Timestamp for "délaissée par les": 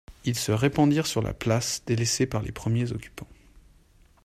1.85-2.51